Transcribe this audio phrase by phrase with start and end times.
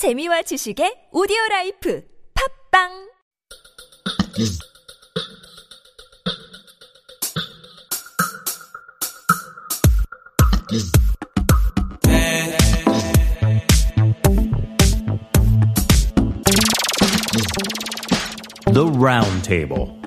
[0.00, 2.02] 재미와 지식의 오디오 라이프
[2.32, 2.88] 팝빵
[18.72, 19.99] The Round Table.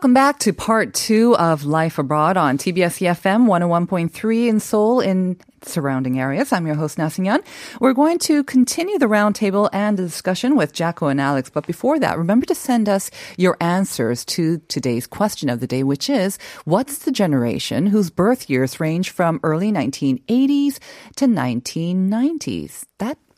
[0.00, 5.36] Welcome back to part two of Life Abroad on TBS EFM 101.3 in Seoul in
[5.60, 6.54] surrounding areas.
[6.54, 7.44] I'm your host, Nasinyan.
[7.80, 11.50] We're going to continue the roundtable and the discussion with Jacco and Alex.
[11.50, 15.82] But before that, remember to send us your answers to today's question of the day,
[15.82, 20.78] which is, what's the generation whose birth years range from early 1980s
[21.16, 22.84] to 1990s?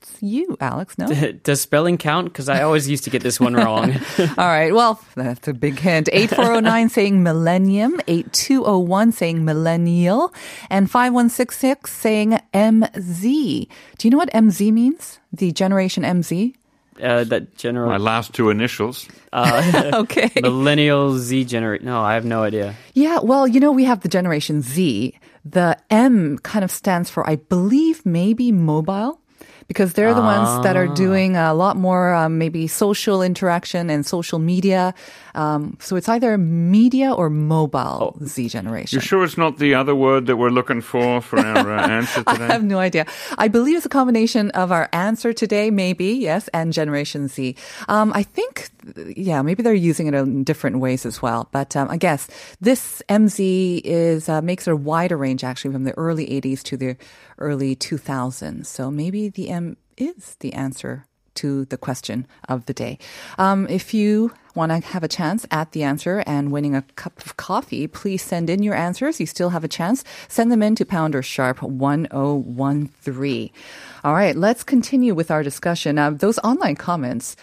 [0.02, 1.06] That's you, Alex, no?
[1.44, 2.26] Does spelling count?
[2.26, 3.92] Because I always used to get this one wrong.
[4.18, 4.74] All right.
[4.74, 6.08] Well, that's a big hint.
[6.12, 10.34] 8409 saying millennium, 8201 saying millennial,
[10.70, 13.68] and 5166 saying MZ.
[13.98, 15.20] Do you know what MZ means?
[15.32, 16.54] The generation MZ?
[17.00, 19.08] uh, that general My last two initials.
[19.32, 20.30] Okay.
[20.42, 21.86] millennial Z generation.
[21.86, 22.74] No, I have no idea.
[22.92, 25.18] Yeah, well, you know, we have the generation Z.
[25.44, 29.21] The M kind of stands for, I believe, maybe mobile.
[29.72, 34.04] Because they're the ones that are doing a lot more, um, maybe social interaction and
[34.04, 34.92] social media.
[35.34, 38.96] Um, so it's either media or mobile Z generation.
[38.96, 42.22] You sure it's not the other word that we're looking for for our uh, answer
[42.24, 42.44] today?
[42.44, 43.06] I have no idea.
[43.38, 47.56] I believe it's a combination of our answer today, maybe, yes, and Generation Z.
[47.88, 48.70] Um, I think,
[49.16, 51.48] yeah, maybe they're using it in different ways as well.
[51.52, 52.28] But um, I guess
[52.60, 56.96] this MZ is uh, makes a wider range actually from the early 80s to the
[57.38, 58.66] early 2000s.
[58.66, 62.98] So maybe the M is the answer to the question of the day.
[63.38, 67.24] Um, if you want to have a chance at the answer and winning a cup
[67.24, 69.18] of coffee, please send in your answers.
[69.20, 70.04] You still have a chance.
[70.28, 73.50] Send them in to pounder sharp 1013.
[74.04, 75.98] All right, let's continue with our discussion.
[75.98, 77.36] Uh, those online comments.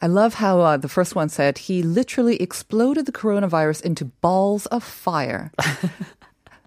[0.00, 4.66] I love how uh, the first one said he literally exploded the coronavirus into balls
[4.66, 5.50] of fire.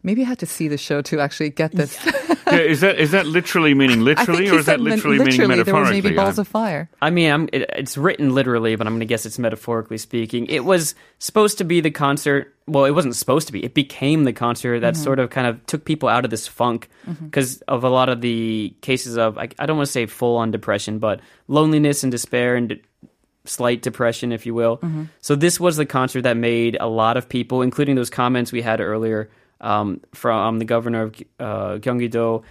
[0.04, 1.98] Maybe I had to see the show to actually get this.
[2.48, 5.32] yeah, is that is that literally meaning I literally, or is that men- literally, meaning
[5.40, 6.90] literally, there was maybe balls I- of fire.
[7.02, 10.46] I mean, I'm, it, it's written literally, but I'm going to guess it's metaphorically speaking.
[10.48, 12.56] It was supposed to be the concert.
[12.68, 13.64] Well, it wasn't supposed to be.
[13.64, 15.04] It became the concert that Mm-hmm.
[15.04, 16.90] sort of kind of took people out of this funk
[17.24, 20.38] because of a lot of the cases of, I, I don't want to say full
[20.38, 22.80] on depression, but loneliness and despair and de-
[23.46, 24.78] slight depression, if you will.
[24.78, 25.06] Mm-hmm.
[25.20, 28.62] So this was the concert that made a lot of people, including those comments we
[28.62, 29.30] had earlier
[29.62, 32.44] um, from the governor of uh, Gyeonggi-do,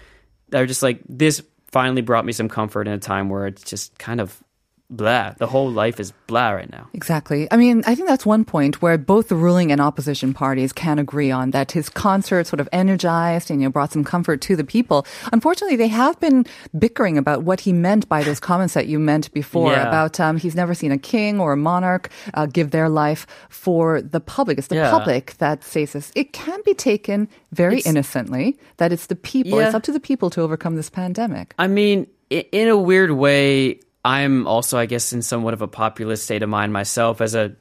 [0.49, 3.99] they're just like, this finally brought me some comfort in a time where it's just
[3.99, 4.43] kind of
[4.91, 5.35] blah.
[5.39, 6.89] The whole life is blah right now.
[6.93, 7.47] Exactly.
[7.51, 10.99] I mean, I think that's one point where both the ruling and opposition parties can
[10.99, 14.57] agree on that his concert sort of energized and you know, brought some comfort to
[14.57, 15.07] the people.
[15.33, 16.45] Unfortunately, they have been
[16.79, 19.89] bickering about what he meant by those comments that you meant before Yeah.
[19.89, 24.03] about um, he's never seen a king or a monarch uh, give their life for
[24.03, 24.59] the public.
[24.59, 24.91] It's the Yeah.
[24.91, 26.11] public that says this.
[26.15, 29.59] It can be taken very It's- innocently that it's the people.
[29.61, 31.55] It's up to the people to overcome this pandemic.
[31.59, 36.25] I mean, in a weird way, I'm also, I guess, in somewhat of a populist
[36.25, 37.57] state of mind myself as a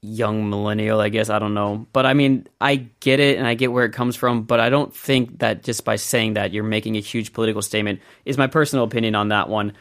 [0.00, 1.30] young millennial, I guess.
[1.30, 1.86] I don't know.
[1.92, 4.68] But I mean, I get it and I get where it comes from, but I
[4.68, 8.46] don't think that just by saying that you're making a huge political statement, is my
[8.46, 9.72] personal opinion on that one.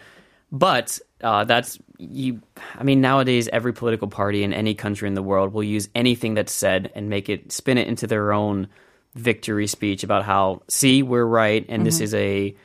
[0.51, 2.41] But uh, that's you.
[2.75, 6.35] I mean, nowadays every political party in any country in the world will use anything
[6.35, 8.67] that's said and make it spin it into their own
[9.15, 12.55] victory speech about how see we're right and this is a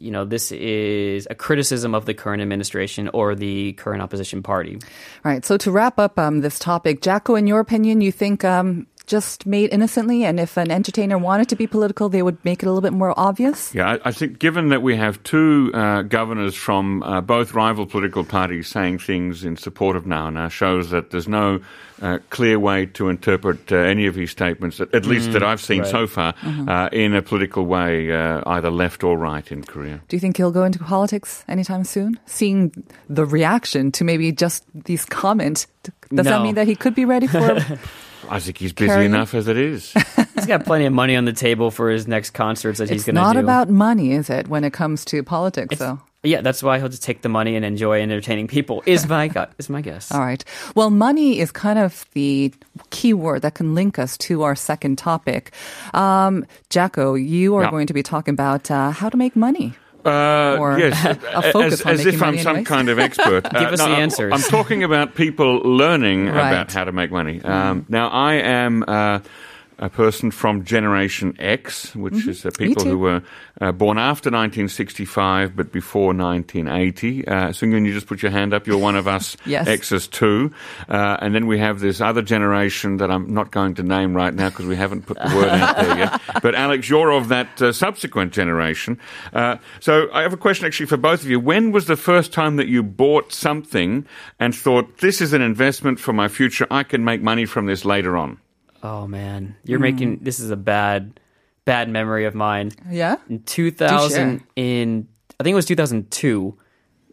[0.00, 4.78] you know this is a criticism of the current administration or the current opposition party.
[5.24, 5.44] Right.
[5.44, 9.44] So to wrap up um, this topic, Jacco, in your opinion, you think um, just
[9.44, 12.68] made innocently, and if an entertainer wanted to be political, they would make it a
[12.70, 13.74] little bit more obvious?
[13.74, 17.86] Yeah, I, I think given that we have two uh, governors from uh, both rival
[17.86, 21.60] political parties saying things in support of Now Now shows that there's no
[22.00, 25.60] uh, clear way to interpret uh, any of his statements, at, at least that I've
[25.60, 25.90] seen right.
[25.90, 30.00] so far, uh, in a political way, uh, either left or right in Korea.
[30.08, 32.18] Do you think he'll go into politics anytime soon?
[32.26, 32.72] Seeing
[33.08, 35.66] the reaction to maybe just these comments,
[36.14, 37.60] does that mean that he could be ready for?
[38.28, 39.92] I think he's busy Carry- enough as it is.
[40.34, 43.14] He's got plenty of money on the table for his next concerts that he's going
[43.14, 43.24] to do.
[43.26, 44.48] not about money, is it?
[44.48, 46.00] When it comes to politics, It's- though.
[46.22, 48.82] Yeah, that's why he'll just take the money and enjoy entertaining people.
[48.84, 50.12] Is my gu- is my guess.
[50.12, 50.44] All right.
[50.74, 52.52] Well, money is kind of the
[52.90, 55.52] key word that can link us to our second topic.
[55.94, 57.70] Um, Jacco, you are Yeah.
[57.70, 59.72] going to be talking about uh, how to make money.
[60.04, 61.04] Uh, Or yes,
[61.34, 63.44] a focus as, on as if I'm money some kind of expert.
[63.46, 64.32] Uh, Give us no, the I'm- answers.
[64.32, 66.48] I'm talking about people learning Right.
[66.50, 67.40] about how to make money.
[67.42, 68.84] Um, Now, I am.
[68.86, 69.20] Uh,
[69.80, 73.22] a person from Generation X, which is uh, people who were
[73.60, 77.26] uh, born after 1965 but before 1980.
[77.26, 78.66] Uh, Sungyun, you just put your hand up.
[78.66, 79.66] You're one of us Yes.
[79.66, 80.52] X's too.
[80.88, 84.34] Uh, and then we have this other generation that I'm not going to name right
[84.34, 86.20] now because we haven't put the word out there yet.
[86.42, 89.00] But Alex, you're of that uh, subsequent generation.
[89.32, 91.40] Uh, so I have a question actually for both of you.
[91.40, 94.06] When was the first time that you bought something
[94.38, 96.66] and thought, this is an investment for my future?
[96.70, 98.38] I can make money from this later on?
[98.82, 101.20] Oh man, you're making this is a bad,
[101.64, 102.72] bad memory of mine.
[102.88, 103.16] Yeah.
[103.28, 106.56] In 2000, in I think it was 2002.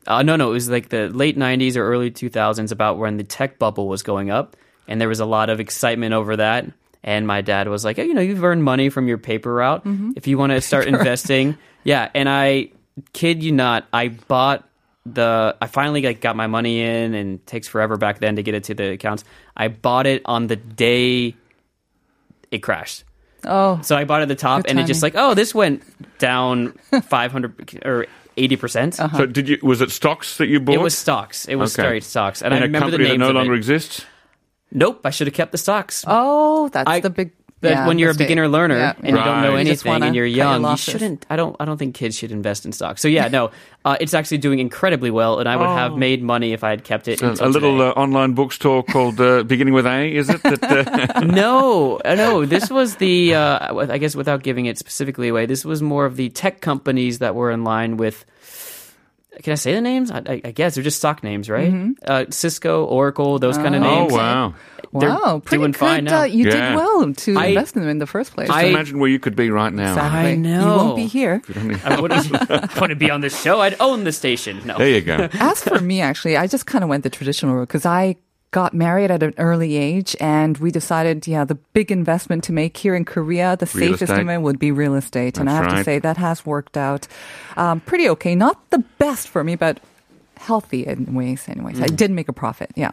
[0.05, 3.23] Uh, no, no, it was like the late 90s or early 2000s, about when the
[3.23, 4.55] tech bubble was going up,
[4.87, 6.65] and there was a lot of excitement over that.
[7.03, 9.83] And my dad was like, "Oh, you know, you've earned money from your paper route.
[10.15, 12.69] If you want to start investing, yeah." And I
[13.13, 14.67] kid you not, I bought
[15.05, 15.55] the.
[15.61, 18.55] I finally like got my money in, and it takes forever back then to get
[18.55, 19.23] it to the accounts.
[19.55, 21.35] I bought it on the day
[22.51, 23.03] it crashed.
[23.43, 25.83] Oh, So I bought it at the top, and it just like, oh, this went
[26.17, 26.73] down
[27.03, 28.99] 500 or 80 percent.
[28.99, 29.17] Uh-huh.
[29.17, 29.57] So did you?
[29.61, 30.75] Was it stocks that you bought?
[30.75, 31.45] It was stocks.
[31.47, 31.87] It was Okay.
[31.87, 33.57] straight stocks, and in I a remember the company that names no longer it.
[33.57, 34.05] exists.
[34.71, 36.03] Nope, I should have kept the stocks.
[36.07, 37.31] oh, that's I- the big.
[37.61, 39.65] That yeah, when you're a beginner learner Yeah, and you don't know Right.
[39.65, 41.25] You anything wanna and you're cut your young, you shouldn't.
[41.27, 41.55] I don't.
[41.59, 43.01] I don't think kids should invest in stocks.
[43.01, 43.49] So yeah, no,
[43.83, 46.83] uh, it's actually doing incredibly well, and I would have made money if I had
[46.83, 47.19] kept it.
[47.21, 47.89] A, until a little today.
[47.89, 50.43] uh, online bookstore called uh, beginning with A, is it?
[50.43, 52.45] That, uh, no, uh, no.
[52.45, 53.33] This was the.
[53.33, 57.17] Uh, I guess without giving it specifically away, this was more of the tech companies
[57.19, 58.23] that were in line with.
[59.43, 60.11] Can I say the names?
[60.11, 61.73] I, I, I guess they're just stock names, right?
[62.05, 64.11] Uh, Cisco, Oracle, those kind of names.
[64.11, 64.53] oh wow!
[64.93, 65.77] They're Wow, pretty doing good.
[65.79, 66.21] fine now.
[66.21, 66.69] Uh, you Yeah.
[66.69, 68.49] did well to I- invest in them in the first place.
[68.49, 69.89] I- Imagine where you could be right now.
[69.89, 70.19] Exactly.
[70.19, 70.77] I You know.
[70.77, 71.41] won't be here.
[71.83, 72.31] I wouldn't,
[72.79, 73.59] wouldn't be on this show.
[73.61, 74.61] I'd own the station.
[74.65, 74.77] No.
[74.77, 75.27] There you go.
[75.33, 78.15] As for me, actually, I just kind of went the traditional route because I
[78.51, 82.77] got married at an early age and we decided, yeah, the big investment to make
[82.77, 85.37] here in Korea, the Real safest investment would be real estate.
[85.37, 85.77] and I have right.
[85.77, 87.07] to say that has worked out
[87.57, 88.35] um, pretty okay.
[88.35, 89.79] Not the best for me, but
[90.37, 91.77] healthy in ways, anyways.
[91.77, 91.83] Mm.
[91.83, 92.71] I did make a profit.
[92.75, 92.91] Yeah.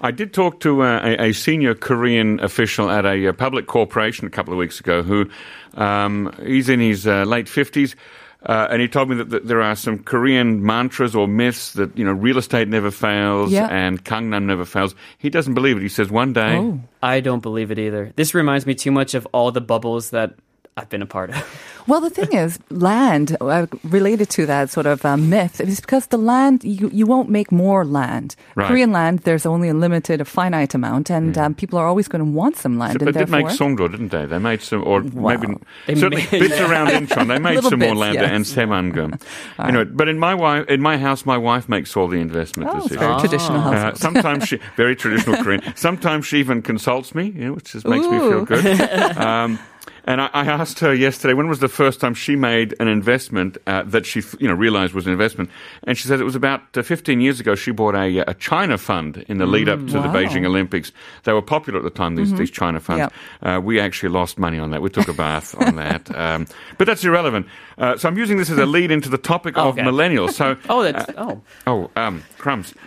[0.00, 4.26] I did talk to uh, a, a senior Korean official at a, uh public corporation
[4.26, 5.28] a couple of weeks ago who
[5.74, 7.94] um, he's in his uh, late 50s.
[8.44, 11.96] Uh, and he told me that, that there are some Korean mantras or myths that,
[11.96, 13.68] you know, real estate never fails Yeah.
[13.70, 14.94] and Gangnam never fails.
[15.18, 15.82] He doesn't believe it.
[15.82, 16.80] He says one day, Oh.
[17.02, 18.12] I don't believe it either.
[18.16, 20.34] This reminds me too much of all the bubbles that
[20.76, 21.36] I've been a part of.
[21.88, 26.06] Well, the thing is, land uh, related to that sort of uh, myth is because
[26.06, 28.36] the land you you won't make more land.
[28.54, 28.68] Right.
[28.68, 32.24] Korean land, there's only a limited, a finite amount, and um, people are always going
[32.24, 33.00] to want some land.
[33.00, 34.26] but and they did make therefore, Songdo, didn't they?
[34.26, 35.48] They made some, or maybe
[35.88, 37.26] They certainly made- bits around Incheon.
[37.26, 38.30] They made some more land yes.
[38.30, 39.20] and Saemangeum.
[39.58, 42.74] Anyway, but in my wife, in my house, my wife makes all the investment oh,
[42.74, 43.00] decisions.
[43.00, 45.62] very traditional Uh, sometimes she very traditional Korean.
[45.74, 49.18] Sometimes she even consults me, you know, which just makes me feel good.
[49.18, 49.58] Um,
[50.04, 53.58] and I, I asked her yesterday when was the first time she made an investment
[53.66, 55.50] uh, that she you know realized was an investment,
[55.84, 57.54] and she said it was about uh, 15 years ago.
[57.54, 60.06] She bought a, a China fund in the lead up to the wow.
[60.06, 60.16] Mm-hmm.
[60.16, 60.92] Beijing Olympics.
[61.24, 62.16] They were popular at the time.
[62.16, 63.00] These these China funds.
[63.00, 63.12] Yep.
[63.42, 64.82] Uh, we actually lost money on that.
[64.82, 66.46] We took a bath on that, um,
[66.78, 67.46] but that's irrelevant.
[67.78, 70.32] Uh, so I'm using this as a lead into the topic of millennials.
[70.32, 71.40] So Oh, that's oh.
[71.66, 72.74] Oh, um, crumbs.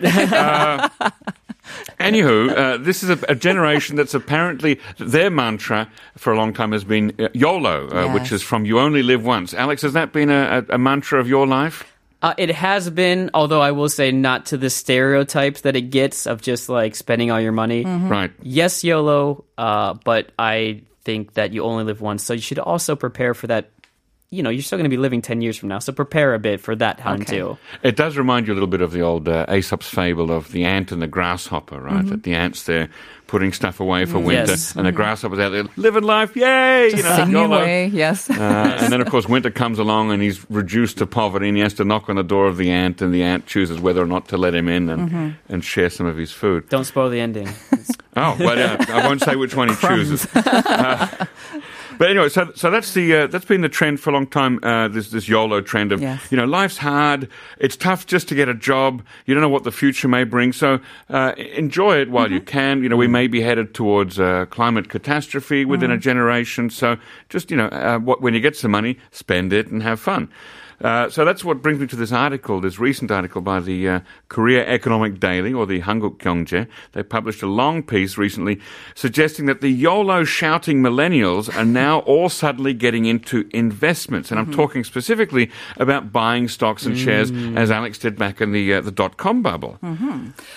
[1.98, 6.72] Anywho, uh, this is a, a generation that's apparently their mantra for a long time
[6.72, 10.12] has been uh, YOLO, uh, which is from "You Only Live Once." Alex, has that
[10.12, 11.84] been a, a, a mantra of your life?
[12.22, 16.26] Uh, it has been, although I will say not to the stereotypes that it gets
[16.26, 17.84] of just like spending all your money.
[17.84, 18.32] Right.
[18.42, 22.96] Yes, YOLO, uh, but I think that you only live once, so you should also
[22.96, 23.70] prepare for that.
[24.30, 26.38] You know, you're still going to be living 10 years from now, so prepare a
[26.40, 27.38] bit for that time Okay.
[27.38, 27.58] too.
[27.84, 30.64] It does remind you a little bit of the old uh, Aesop's fable of the
[30.64, 32.04] ant and the grasshopper, right?
[32.06, 32.88] That the ant's there
[33.28, 34.74] putting stuff away for winter, Yes.
[34.74, 36.88] and the grasshopper's out there living life, yay!
[36.90, 37.56] you know, Singing YOLO.
[37.58, 38.28] away, yes.
[38.28, 38.34] Uh,
[38.80, 41.74] and then, of course, winter comes along and he's reduced to poverty and he has
[41.74, 44.26] to knock on the door of the ant, and the ant chooses whether or not
[44.28, 46.68] to let him in and, and share some of his food.
[46.68, 47.48] Don't spoil the ending.
[48.18, 50.26] Oh, well, uh, I won't say which one he chooses.
[51.98, 54.60] But anyway, so so that's the uh, that's been the trend for a long time.
[54.62, 56.30] Uh, this this YOLO trend of Yes.
[56.30, 57.28] you know life's hard.
[57.58, 59.02] It's tough just to get a job.
[59.24, 60.52] You don't know what the future may bring.
[60.52, 62.82] So uh, enjoy it while you can.
[62.82, 66.70] You know we may be headed towards uh, climate catastrophe within a generation.
[66.70, 66.96] So
[67.28, 70.28] just you know uh, what, when you get some money, spend it and have fun.
[70.82, 74.00] Uh, so that's what brings me to this article, this recent article by the uh,
[74.28, 76.66] Korea Economic Daily or the Hanguk Kyungje.
[76.92, 78.60] They published a long piece recently
[78.94, 84.30] suggesting that the YOLO shouting millennials are now all suddenly getting into investments.
[84.30, 84.54] And I'm Mm-hmm.
[84.54, 87.56] talking specifically about buying stocks and shares, Mm.
[87.58, 89.78] as Alex did back in the uh, the dot com bubble.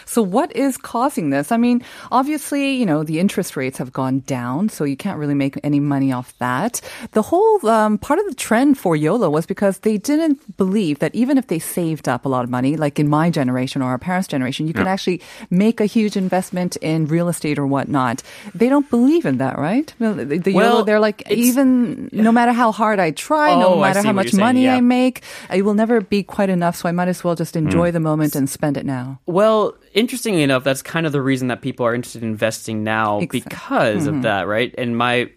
[0.06, 1.52] So what is causing this?
[1.52, 5.34] I mean, obviously, you know, the interest rates have gone down, so you can't really
[5.34, 6.82] make any money off that.
[7.12, 11.14] The whole um, part of the trend for YOLO was because they didn't believe that
[11.16, 13.98] even if they saved up a lot of money, like in my generation or our
[13.98, 14.92] parents' generation, you can Yeah.
[14.94, 18.24] actually make a huge investment in real estate or whatnot.
[18.54, 19.94] They don't believe in that, right?
[20.00, 23.80] Well, The, the YOLO, they're like, even no matter how hard I try, Oh, no
[23.80, 25.22] matter how much money I make,
[25.54, 26.76] it will never be quite enough.
[26.76, 27.64] So I might as well just Mm.
[27.66, 29.20] enjoy the moment and spend it now.
[29.26, 33.20] Well, interestingly enough, that's kind of the reason that people are interested in investing now
[33.20, 34.74] Exact- because of that, right?
[34.78, 35.30] And my,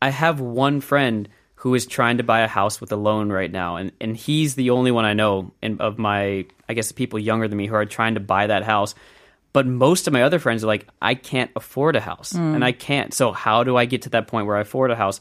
[0.00, 1.28] I have one friend
[1.62, 4.56] who is trying to buy a house with a loan right now, and and he's
[4.56, 7.76] the only one I know in, of my, I guess, people younger than me who
[7.76, 8.96] are trying to buy that house.
[9.52, 12.56] But most of my other friends are like, I can't afford a house, hmm.
[12.56, 13.14] and I can't.
[13.14, 15.20] So how do I get to that point where I afford a house?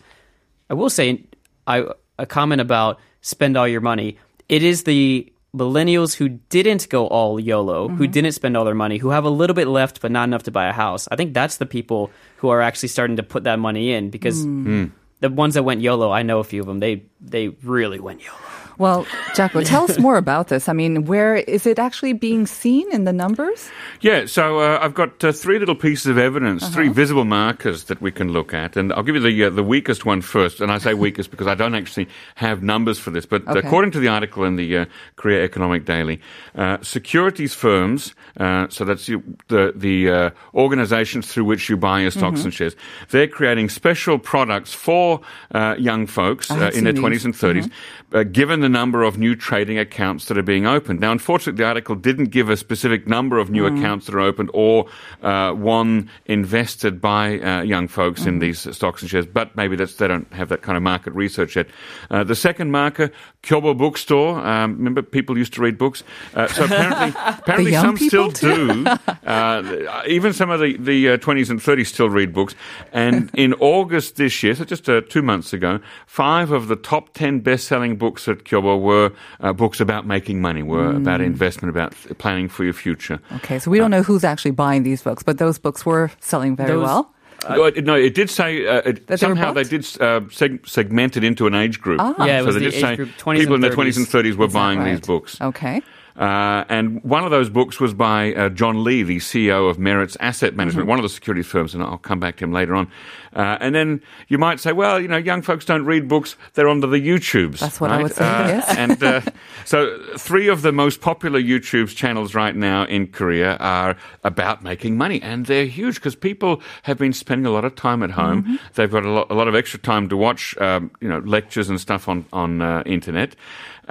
[0.67, 1.25] I will say,
[1.67, 1.85] I
[2.17, 4.17] a comment about spend all your money.
[4.49, 8.11] It is the millennials who didn't go all YOLO, who mm-hmm.
[8.11, 10.51] didn't spend all their money, who have a little bit left but not enough to
[10.51, 11.07] buy a house.
[11.11, 14.41] I think that's the people who are actually starting to put that money in because
[14.41, 14.63] hmm.
[14.63, 14.85] Hmm.
[15.21, 16.79] The ones that went YOLO, I know a few of them.
[16.79, 18.37] They they really went YOLO.
[18.81, 20.67] Well, Jacco, tell us more about this.
[20.67, 23.69] I mean, where is it actually being seen in the numbers?
[24.01, 28.01] Yeah, so uh, I've got uh, three little pieces of evidence, three visible markers that
[28.01, 30.61] we can look at, and I'll give you the uh, the weakest one first.
[30.61, 33.59] And I say weakest because I don't actually have numbers for this, but Okay.
[33.59, 34.85] according to the article in the uh,
[35.15, 36.19] Korea Economic Daily,
[36.55, 42.11] uh, securities firms, uh, so that's the the uh, organizations through which you buy your
[42.11, 42.75] stocks and shares,
[43.09, 45.21] they're creating special products for
[45.53, 47.69] uh, young folks uh, in their twenties and 30s,
[48.13, 50.99] uh, given the number of new trading accounts that are being opened.
[50.99, 54.49] Now, unfortunately, the article didn't give a specific number of new accounts that are opened
[54.53, 54.87] or
[55.21, 59.95] uh, one invested by uh, young folks in these stocks and shares, but maybe that's,
[59.95, 61.67] they don't have that kind of market research yet.
[62.09, 63.11] Uh, the second marker,
[63.43, 64.39] Kyobo Bookstore.
[64.39, 66.03] Um, remember, people used to read books.
[66.33, 68.83] Uh, so apparently, apparently some still too?
[68.83, 68.85] do.
[69.21, 72.55] Uh, even some of the, the uh, 20s and 30s still read books.
[72.91, 77.13] And in August this year, so just uh, two months ago, five of the top
[77.13, 80.97] 10 best-selling books at Kyobo were uh, books about making money, were Mm.
[80.97, 83.19] about investment, about planning for your future.
[83.37, 86.55] Okay, so we don't know who's actually buying these books, but those books were selling
[86.55, 87.13] very Those- well.
[87.49, 90.67] no, it, no, it did say uh, it, That they somehow they did uh, seg-
[90.67, 91.99] segment it into an age group.
[92.01, 92.25] Ah.
[92.25, 94.05] Yeah, it so they the did age say group, 20s people in their 20s and
[94.07, 94.91] 30s were buying Right.
[94.91, 95.39] these books.
[95.41, 95.81] Okay.
[96.17, 100.17] Uh, and one of those books was by uh, John Lee, the CEO of Meritz
[100.19, 100.89] Asset Management, Mm-hmm.
[100.89, 102.91] one of the securities firms, and I'll come back to him later on.
[103.33, 106.67] Uh, and then you might say, well, you know, young folks don't read books; they're
[106.67, 107.59] onto the YouTubes.
[107.59, 108.75] That's what I would say, Uh, yes.
[108.77, 109.21] And uh,
[109.65, 114.97] so, three of the most popular YouTube channels right now in Korea are about making
[114.97, 118.43] money, and they're huge because people have been spending a lot of time at home.
[118.43, 118.55] Mm-hmm.
[118.75, 121.69] They've got a lot, a lot of extra time to watch, um, you know, lectures
[121.69, 123.35] and stuff on on uh, internet.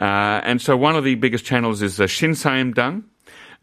[0.01, 3.05] Uh, and so, one of the biggest channels is uh, Shin Saim-dang.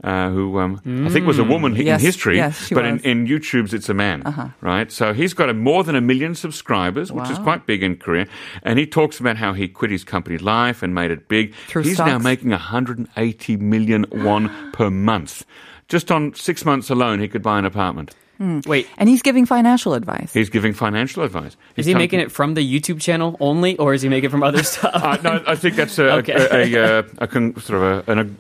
[0.04, 3.00] Uh, who um, I think was a woman Yes, in history, yes, but in.
[3.00, 3.10] Uh-huh.
[3.10, 4.22] in YouTube's it's a man,
[4.62, 4.92] right?
[4.92, 8.28] So he's got a, more than a million subscribers, which is quite big in Korea.
[8.62, 11.56] And he talks about how he quit his company life and made it big.
[11.68, 15.44] Through he's now making 180 million won per month.
[15.88, 18.14] Just on six months alone, he could buy an apartment.
[18.40, 20.32] Wait, And he's giving financial advice.
[20.34, 21.56] He's giving financial advice.
[21.76, 24.32] is he tell- making it from the YouTube channel only, or is he making it
[24.32, 24.92] from other stuff?
[24.94, 26.34] Uh, no, I think that's a, Okay.
[26.34, 28.38] a, a, a, a con- sort of a, an,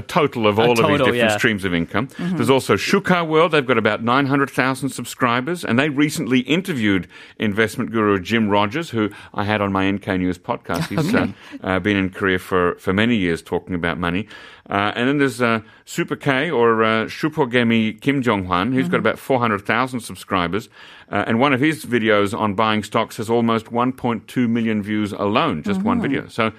[0.00, 1.36] a, total of all of these different yeah.
[1.36, 2.08] streams of income.
[2.18, 3.52] There's also Shuka World.
[3.52, 9.44] They've got about 900,000 subscribers, and they recently interviewed investment guru Jim Rogers, who I
[9.44, 10.88] had on my NK News podcast.
[10.88, 11.28] He's uh,
[11.62, 14.28] uh, been in Korea for, for many years talking about money.
[14.68, 19.00] Uh, and then there's uh, Super K or uh, Shupogemi Kim Jong Hwan, who's got
[19.00, 20.68] about 400,000 subscribers.
[21.10, 25.64] Uh, and one of his videos on buying stocks has almost 1.2 million views alone,
[25.64, 26.28] just one video.
[26.28, 26.52] So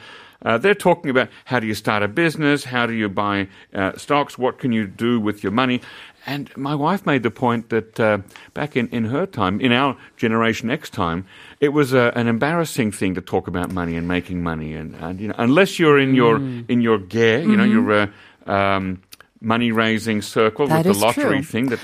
[0.43, 3.97] uh, they're talking about how do you start a business, how do you buy uh,
[3.97, 5.81] stocks, what can you do with your money.
[6.25, 8.19] And my wife made the point that uh,
[8.53, 11.25] back in, in her time, in our Generation X time,
[11.59, 14.73] it was uh, an embarrassing thing to talk about money and making money.
[14.73, 18.51] And, and you know, unless you're in your in your gear, you know, your uh,
[18.51, 19.01] um,
[19.39, 21.43] money raising circle That with the lottery true.
[21.43, 21.79] thing, that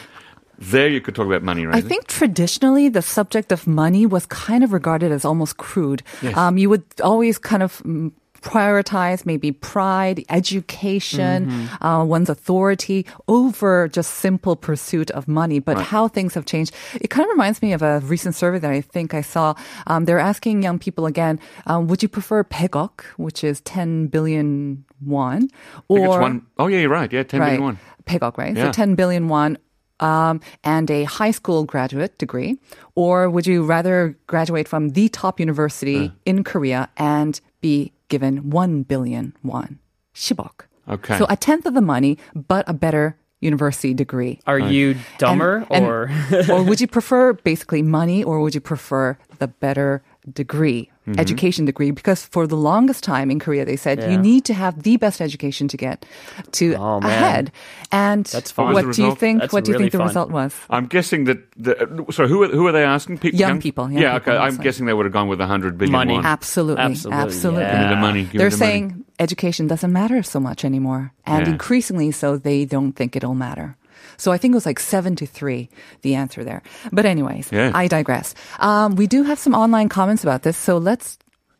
[0.59, 4.63] there you could talk about money I think traditionally the subject of money was kind
[4.63, 6.01] of regarded as almost crude.
[6.33, 8.11] Um, you would always kind of mm,
[8.51, 11.85] prioritize maybe pride, education, Mm-hmm.
[11.85, 15.59] uh, one's authority over just simple pursuit of money.
[15.59, 16.71] But how things have changed,
[17.03, 19.53] it kind of reminds me of a recent survey that I think I saw.
[19.87, 24.85] Um, they're asking young people again, um, would you prefer pegok, which is 10 billion
[25.05, 25.51] won, I think
[25.89, 27.11] or it's one, oh yeah, you're right.
[27.11, 27.77] Yeah, ten right, billion one.
[28.05, 28.55] pegok, right?
[28.55, 28.71] Yeah.
[28.71, 29.57] So 10 billion won
[29.99, 32.57] um, and a high school graduate degree,
[32.95, 38.83] or would you rather graduate from the top university in Korea and be given 1
[38.83, 39.79] billion won?
[40.15, 40.65] 10억.
[40.89, 41.17] Okay.
[41.17, 44.39] So a tenth of the money, but a better university degree.
[44.47, 46.09] Are you dumber And- and- or
[46.49, 51.19] or would you prefer basically money or would you prefer the better degree Mm-hmm.
[51.23, 54.83] education degree because for the longest time in korea they said you need to have
[54.83, 56.05] the best education to get
[56.51, 57.49] to Oh, ahead
[57.95, 60.07] and That's What what do you think That's what do you really think the fun.
[60.11, 61.39] result was I'm guessing that.
[61.55, 61.75] The,
[62.11, 63.19] so who are, who are they asking?
[63.23, 64.41] People, Young people, young yeah, people, okay.
[64.43, 64.63] I'm mostly.
[64.67, 65.93] guessing they would have gone with a hundred billion.
[65.95, 66.13] Money.
[66.19, 66.25] won.
[66.27, 67.71] absolutely Absolutely, absolutely yeah.
[67.71, 68.23] Give me the money.
[68.27, 68.71] Give they're me the money.
[68.91, 71.53] saying education doesn't matter so much anymore and Yeah.
[71.55, 73.77] increasingly so they don't think it'll matter
[74.17, 75.69] so I think it was like seven to three,
[76.01, 76.61] the answer there.
[76.91, 77.71] But anyways, Yeah.
[77.73, 78.33] I digress.
[78.59, 81.17] Um, we do have some online comments about this, so let's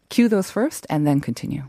[0.10, 1.64] cue those first and then continue.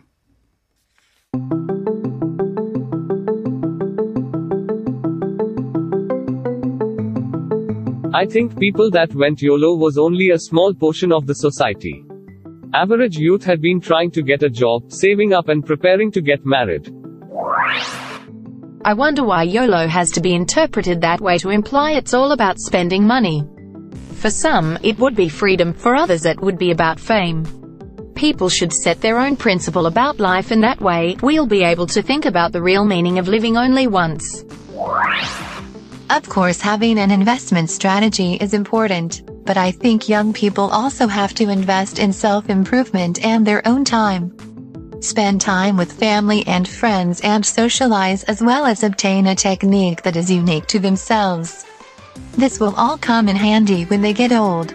[8.15, 12.05] I think people that went YOLO was only a small portion of the society.
[12.75, 16.45] Average youth had been trying to get a job, saving up and preparing to get
[16.45, 16.91] married.
[18.89, 22.59] I wonder why YOLO has to be interpreted that way to imply it's all about
[22.59, 23.47] spending money.
[24.15, 27.45] For some, it would be freedom, for others it would be about fame.
[28.15, 32.01] People should set their own principle about life and that way, we'll be able to
[32.01, 34.43] think about the real meaning of living only once.
[36.09, 41.35] Of course, having an investment strategy is important, but I think young people also have
[41.35, 44.35] to invest in self improvement and their own time.
[45.01, 50.17] Spend time with family and friends and socialize as well as obtain a technique that
[50.17, 51.65] is unique to themselves.
[52.33, 54.71] This will all come in handy when they get old.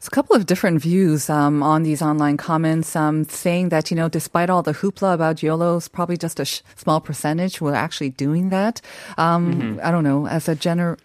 [0.00, 3.96] So a couple of different views um, on these online comments, um, saying that you
[3.96, 8.10] know, despite all the hoopla about YOLO's, probably just a sh- small percentage were actually
[8.10, 8.80] doing that.
[9.16, 10.26] Um, I don't know.
[10.26, 10.98] As a gener,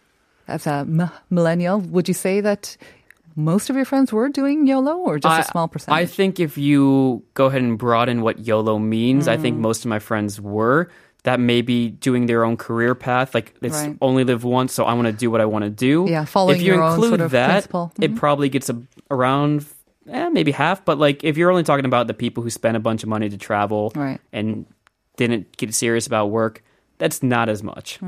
[0.48, 2.76] as a m- millennial, would you say that
[3.38, 6.02] most of your friends were doing YOLO, or just a I- small percentage?
[6.02, 9.42] I think if you go ahead and broaden what YOLO means, I Mm.
[9.42, 10.90] think most of my friends were.
[11.24, 13.36] That may be doing their own career path.
[13.36, 13.98] Like it's Right.
[14.02, 16.06] only live once, so I want to do what I want to do.
[16.08, 17.92] Yeah, following If you your own include sort of that, principle.
[18.00, 18.78] it probably gets a,
[19.12, 19.66] around
[20.10, 20.86] eh, maybe half.
[20.86, 23.28] But like if you're only talking about the people who spent a bunch of money
[23.30, 24.22] to travel Right.
[24.32, 24.66] and
[25.18, 26.64] didn't get serious about work,
[27.00, 28.00] that's not as much.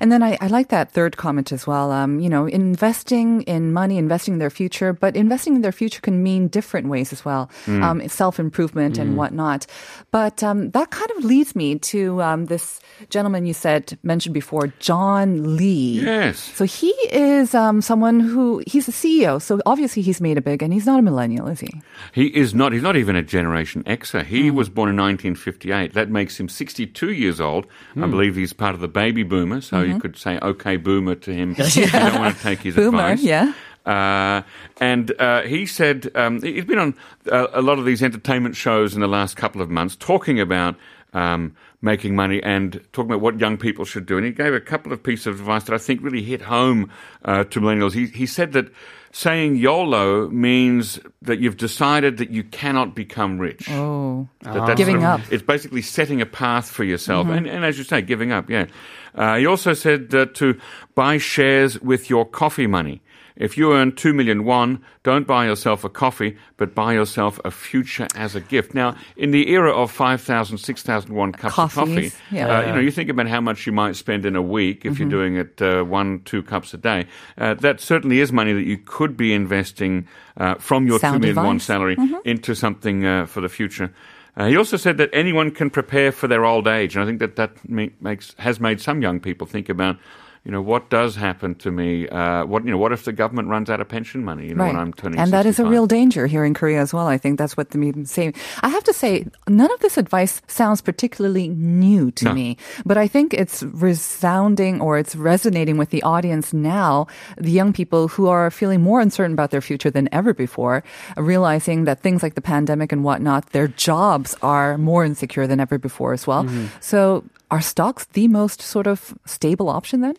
[0.00, 1.90] And then I, I like that third comment as well.
[1.90, 6.00] Um, you know, investing in money, investing in their future, but investing in their future
[6.00, 7.50] can mean different ways as well.
[7.66, 9.66] Um, self improvement and whatnot.
[10.10, 14.68] But um, that kind of leads me to um, this gentleman you said mentioned before,
[14.78, 16.00] John Lee.
[16.00, 16.38] Yes.
[16.38, 19.40] So he is um, someone who he's a CEO.
[19.42, 21.68] So obviously he's made a big, and he's not a millennial, is he?
[22.12, 22.72] He is not.
[22.72, 24.24] He's not even a Generation Xer.
[24.24, 24.56] He Hmm.
[24.56, 25.94] was born in 1958.
[25.94, 27.66] That makes him 62 years old.
[28.04, 28.10] Hmm.
[28.10, 31.32] I believe he's part of the baby boomer, so you could say "Okay, boomer" to
[31.34, 32.90] him if you don't want to take his Mm-hmm.
[32.90, 33.22] Boomer, advice.
[33.22, 33.52] yeah.
[33.86, 34.42] Uh,
[34.80, 36.94] and uh, he said um, he's been on
[37.30, 40.76] uh, a lot of these entertainment shows in the last couple of months, talking about.
[41.14, 44.16] Um, making money and talking about what young people should do.
[44.16, 46.90] And he gave a couple of pieces of advice that I think really hit home
[47.24, 47.92] uh, to millennials.
[47.92, 48.72] He, he said that
[49.12, 53.68] saying YOLO means that you've decided that you cannot become rich.
[53.70, 55.32] Oh, That that's Giving sort up.
[55.32, 57.28] It's basically setting a path for yourself.
[57.28, 58.66] And, and as you say, giving up, yeah.
[59.14, 60.58] Uh, he also said uh, to
[60.96, 63.02] buy shares with your coffee money.
[63.36, 67.50] If you earn 2 million won, don't buy yourself a coffee, but buy yourself a
[67.50, 68.74] future as a gift.
[68.74, 72.58] Now, in the era of 5,000, 6,000 won cups of coffee, yeah.
[72.58, 75.00] uh, you know, you think about how much you might spend in a week if
[75.00, 77.06] you're doing it uh, one, two cups a day.
[77.36, 81.28] Uh, that certainly is money that you could be investing uh, from your Sound 2
[81.28, 83.92] million won salary into something uh, for the future.
[84.36, 87.20] Uh, he also said that anyone can prepare for their old age, and I think
[87.20, 89.96] that that ma- makes has made some young people think about,
[90.44, 92.06] you know, what does happen to me?
[92.06, 94.48] Uh, what you know, what if the government runs out of pension money?
[94.48, 96.92] You know, when I'm turning and that is a real danger here in Korea as
[96.92, 97.06] well.
[97.06, 98.34] I think that's what the media saying.
[98.60, 102.34] I have to say, none of this advice sounds particularly new to No.
[102.34, 107.06] me, but I think it's resounding or it's resonating with the audience now.
[107.38, 110.84] The young people who are feeling more uncertain about their future than ever before,
[111.16, 115.78] realizing that things like the pandemic and whatnot, their jobs are more insecure than ever
[115.78, 116.44] before as well.
[116.44, 116.66] Mm-hmm.
[116.80, 120.16] So, are stocks the most sort of stable option then?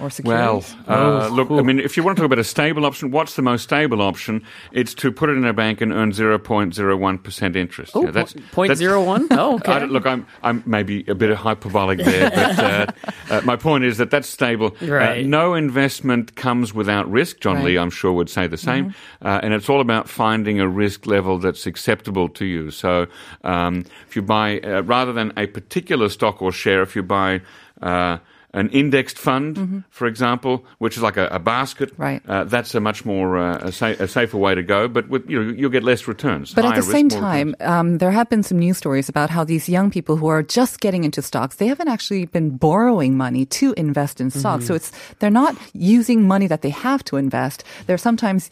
[0.00, 0.76] Or Well, securities?
[0.88, 3.42] uh, look, I mean, if you want to talk about a stable option, what's the
[3.42, 4.42] most stable option?
[4.72, 7.92] It's to put it in a bank and earn 0.01% interest.
[7.94, 9.26] Oh, Yeah, that's- point that's- zero one?
[9.32, 9.84] Oh, okay.
[9.86, 12.86] Look, I'm, I'm maybe a bit hyperbolic there, but uh,
[13.30, 14.76] uh, my point is that that's stable.
[14.80, 15.24] Right.
[15.24, 17.40] Uh, no investment comes without risk.
[17.40, 17.64] John Right.
[17.64, 18.94] Lee, I'm sure, would say the same.
[19.24, 22.70] Uh, and it's all about finding a risk level that's acceptable to you.
[22.70, 23.06] So
[23.44, 27.40] um, if you buy, uh, rather than a particular stock or share, if you buy
[27.82, 28.18] uh,
[28.58, 32.02] an indexed fund, for example, which is like a, a basket, Mm-hmm.
[32.08, 32.22] Right.
[32.28, 34.88] uh, that's a much more uh, a, sa- a safer way to go.
[34.88, 36.54] But with, you know, you'll get less returns.
[36.54, 39.44] But at the risk, same time, um, there have been some news stories about how
[39.44, 43.46] these young people who are just getting into stocks, they haven't actually been borrowing money
[43.60, 44.64] to invest in stocks.
[44.64, 44.68] Mm-hmm.
[44.68, 44.90] So it's
[45.20, 47.64] they're not using money that they have to invest.
[47.86, 48.50] They're sometimes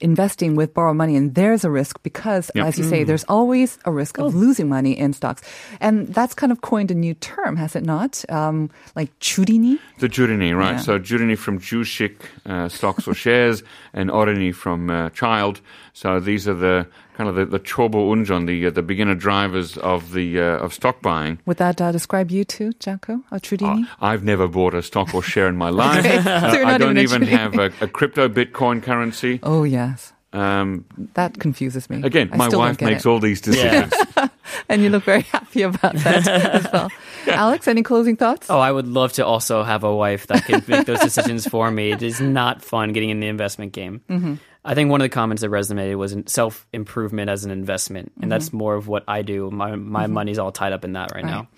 [0.00, 2.66] investing with borrowed money, and there's a risk because, Yep.
[2.66, 5.42] as you say, there's always a risk of losing money in stocks,
[5.80, 8.24] and that's kind of coined a new term, has it not?
[8.28, 9.10] Um, like
[9.44, 10.72] the jurini, right.
[10.72, 10.76] Yeah.
[10.78, 15.60] So jurini from Jushik uh, stocks or shares and orini from uh, child.
[15.92, 19.76] So these are the kind of the, the chobo unjon, the uh, the beginner drivers
[19.78, 21.38] of the uh, of stock buying.
[21.46, 23.84] Would that uh, describe you too, Jacco, or Trudini?
[23.84, 26.04] Uh, I've never bought a stock or share in my life.
[26.04, 26.22] okay.
[26.22, 29.40] so I don't even, even have a, a, crypto Bitcoin currency.
[29.42, 30.12] Oh yes.
[30.32, 32.02] Um, that confuses me.
[32.02, 33.08] Again, I my wife makes it.
[33.08, 33.92] all these decisions.
[34.16, 34.28] Yeah.
[34.68, 36.90] and you look very happy about that as well.
[37.28, 38.48] Alex, any closing thoughts?
[38.50, 41.70] Oh, I would love to also have a wife that can make those decisions for
[41.70, 41.90] me.
[41.92, 44.02] It is not fun getting in the investment game.
[44.08, 44.34] Mm-hmm.
[44.66, 48.32] I think one of the comments that resonated was self improvement as an investment, and
[48.32, 48.56] that's Mm-hmm.
[48.56, 49.50] more of what I do.
[49.50, 51.48] My my money's all tied up in that right, now.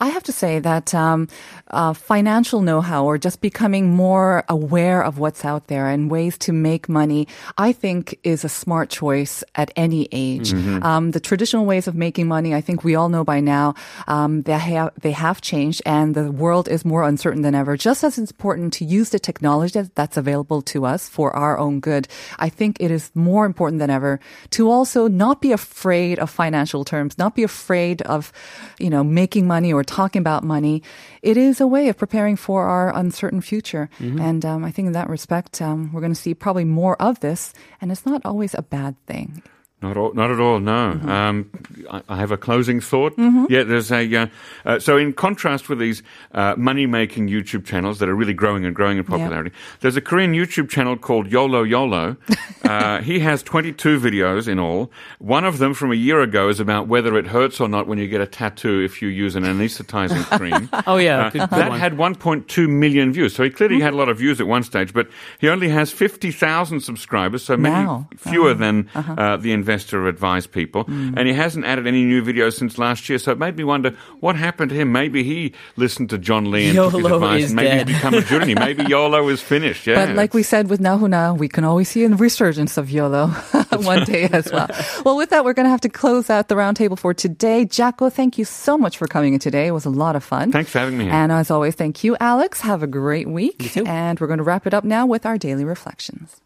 [0.00, 1.28] I have to say that um,
[1.68, 6.52] uh, financial know-how or just becoming more aware of what's out there and ways to
[6.52, 10.52] make money, I think is a smart choice at any age.
[10.82, 13.74] Um, the traditional ways of making money, I think we all know by now,
[14.08, 17.76] um, they have they have changed, and the world is more uncertain than ever.
[17.76, 21.80] Just as it's important to use the technology that's available to us for our own
[21.80, 22.08] good,
[22.38, 24.18] I think it is more important than ever
[24.50, 28.32] to also not be afraid of financial terms, not be afraid of,
[28.78, 30.82] you know, making money or talking about money.
[31.22, 33.90] It is a way of preparing for our uncertain future.
[34.22, 37.18] And um, I think in that respect, um, we're going to see probably more of
[37.18, 39.42] this, and it's not always a bad thing.
[39.82, 40.92] Not, all, not at all, no.
[40.94, 41.08] Mm-hmm.
[41.08, 41.50] Um,
[41.90, 43.14] I, I have a closing thought.
[43.48, 44.14] Yeah, there's a.
[44.14, 44.26] Uh,
[44.66, 48.66] uh, so, in contrast with these uh, money making YouTube channels that are really growing
[48.66, 52.16] and growing in popularity, there's a Korean YouTube channel called YOLO YOLO.
[52.64, 54.90] uh, he has 22 videos in all.
[55.18, 57.98] One of them from a year ago is about whether it hurts or not when
[57.98, 60.68] you get a tattoo if you use an anesthetizing cream.
[60.86, 61.78] Oh yeah, Uh, good, good that one.
[61.78, 63.34] had 1.2 million views.
[63.34, 65.90] So he clearly had a lot of views at one stage, but he only has
[65.92, 68.08] 50,000 subscribers, so many Now.
[68.16, 70.84] fewer than uh, the investor advised people.
[70.84, 71.14] Hmm.
[71.16, 73.94] And he hasn't added any new videos since last year, so it made me wonder
[74.18, 74.90] what happened to him.
[74.90, 77.88] Maybe he listened to John Lee and took his advice, is and maybe dead.
[77.88, 78.54] he's become a journey.
[78.54, 79.86] Maybe YOLO is finished.
[79.86, 80.06] Yeah.
[80.06, 83.28] But like we said with Na Hoon-a, we can always see a resurgence of YOLO
[83.78, 84.68] one day as well.
[85.04, 87.64] well, with that, we're going to have to close out the roundtable for today.
[87.64, 89.68] Jacco, thank you so much for coming in today.
[89.68, 90.50] It was a lot of fun.
[90.50, 91.12] Thanks for having me here.
[91.12, 92.60] And as always, thank you, Alex.
[92.62, 93.76] Have a great week.
[93.76, 96.40] And we're going to wrap it up now with our daily reflections.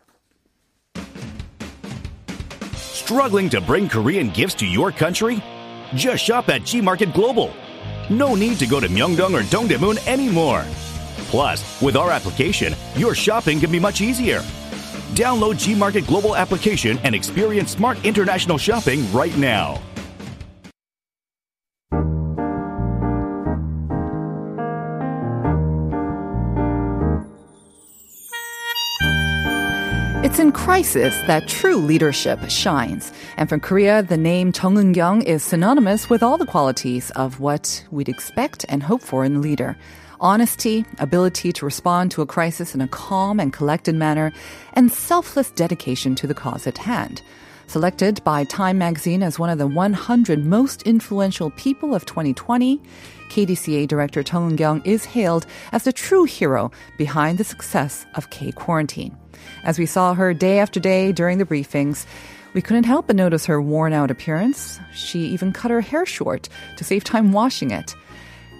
[3.04, 5.42] Struggling to bring Korean gifts to your country?
[5.94, 7.52] Just shop at G Market Global.
[8.08, 10.64] No need to go to Myeongdong or Dongdaemun anymore.
[11.28, 14.38] Plus, with our application, your shopping can be much easier.
[15.12, 19.82] Download G Market Global application and experience smart international shopping right now.
[30.64, 33.12] Crisis that true leadership shines.
[33.36, 37.84] And from Korea, the name Chung Eun-kyung is synonymous with all the qualities of what
[37.90, 39.76] we'd expect and hope for in a leader.
[40.20, 44.32] Honesty, ability to respond to a crisis in a calm and collected manner,
[44.72, 47.20] and selfless dedication to the cause at hand.
[47.66, 52.80] Selected by Time magazine as one of the 100 most influential people of 2020,
[53.34, 58.52] KDCA director Chung Eun-kyung is hailed as the true hero behind the success of K
[58.52, 59.18] Quarantine.
[59.64, 62.06] As we saw her day after day during the briefings,
[62.54, 64.78] we couldn't help but notice her worn out appearance.
[64.94, 67.96] She even cut her hair short to save time washing it.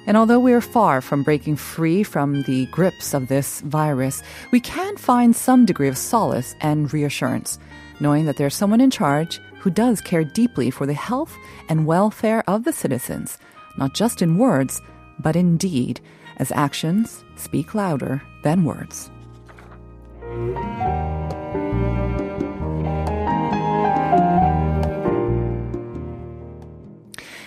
[0.08, 4.58] And although we are far from breaking free from the grips of this virus, we
[4.58, 7.60] can find some degree of solace and reassurance,
[8.00, 12.42] knowing that there's someone in charge who does care deeply for the health and welfare
[12.48, 13.38] of the citizens,
[13.76, 14.80] not just in words,
[15.18, 16.00] but in deed,
[16.36, 19.10] as actions speak louder than words.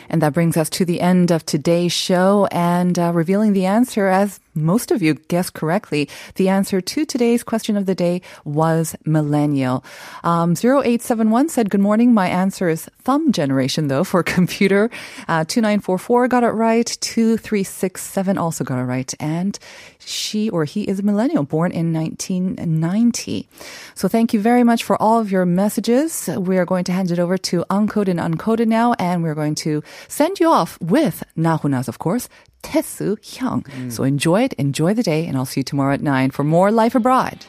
[0.10, 4.08] And that brings us to the end of today's show and uh, revealing the answer
[4.08, 6.10] as most of you guessed correctly.
[6.36, 9.84] The answer to today's question of the day was millennial.
[10.24, 12.14] Um, 0871 said, Good morning.
[12.14, 14.90] My answer is thumb generation, though, for computer.
[15.28, 16.98] Uh, 2944 got it right.
[17.02, 19.14] 2367 also got it right.
[19.20, 19.58] And
[20.00, 23.48] she or he is a millennial, born in 1990.
[23.94, 26.30] So thank you very much for all of your messages.
[26.38, 29.56] We are going to hand it over to Uncoded and Uncoded now, and we're going
[29.56, 32.30] to send you off with Na Hoon-a's, of course,
[32.64, 33.64] Tesu Hyung.
[33.64, 33.92] Mm.
[33.92, 36.72] So enjoy it, enjoy the day, and I'll see you tomorrow at 9 for more
[36.72, 37.46] Life Abroad.